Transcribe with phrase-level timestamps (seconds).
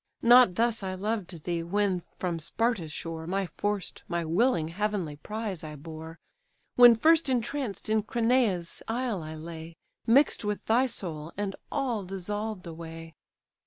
[0.23, 5.63] Not thus I loved thee, when from Sparta's shore My forced, my willing heavenly prize
[5.63, 6.17] I bore,
[6.75, 9.75] When first entranced in Cranae's isle I lay,
[10.07, 13.13] Mix'd with thy soul, and all dissolved away!"